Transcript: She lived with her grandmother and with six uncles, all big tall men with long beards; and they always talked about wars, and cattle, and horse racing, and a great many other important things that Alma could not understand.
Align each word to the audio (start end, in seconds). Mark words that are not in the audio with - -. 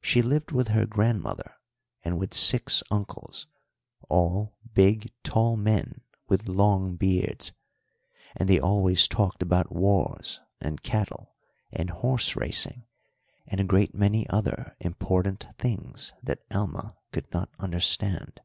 She 0.00 0.22
lived 0.22 0.50
with 0.50 0.68
her 0.68 0.86
grandmother 0.86 1.56
and 2.02 2.18
with 2.18 2.32
six 2.32 2.82
uncles, 2.90 3.46
all 4.08 4.56
big 4.72 5.12
tall 5.22 5.58
men 5.58 6.00
with 6.26 6.48
long 6.48 6.96
beards; 6.96 7.52
and 8.34 8.48
they 8.48 8.58
always 8.58 9.06
talked 9.06 9.42
about 9.42 9.70
wars, 9.70 10.40
and 10.58 10.82
cattle, 10.82 11.36
and 11.70 11.90
horse 11.90 12.34
racing, 12.34 12.86
and 13.46 13.60
a 13.60 13.64
great 13.64 13.94
many 13.94 14.26
other 14.30 14.74
important 14.80 15.46
things 15.58 16.14
that 16.22 16.46
Alma 16.50 16.96
could 17.12 17.30
not 17.30 17.50
understand. 17.58 18.40